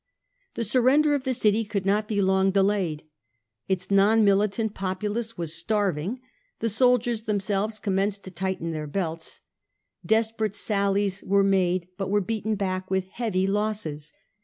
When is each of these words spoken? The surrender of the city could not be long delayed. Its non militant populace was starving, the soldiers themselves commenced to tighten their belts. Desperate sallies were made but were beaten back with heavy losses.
The 0.55 0.63
surrender 0.63 1.13
of 1.13 1.25
the 1.25 1.33
city 1.35 1.63
could 1.63 1.85
not 1.85 2.07
be 2.07 2.23
long 2.23 2.49
delayed. 2.49 3.03
Its 3.67 3.91
non 3.91 4.23
militant 4.25 4.73
populace 4.73 5.37
was 5.37 5.53
starving, 5.53 6.21
the 6.57 6.69
soldiers 6.69 7.25
themselves 7.25 7.79
commenced 7.79 8.23
to 8.23 8.31
tighten 8.31 8.71
their 8.71 8.87
belts. 8.87 9.41
Desperate 10.03 10.55
sallies 10.55 11.21
were 11.21 11.43
made 11.43 11.87
but 11.99 12.09
were 12.09 12.19
beaten 12.19 12.55
back 12.55 12.89
with 12.89 13.09
heavy 13.09 13.45
losses. 13.45 14.11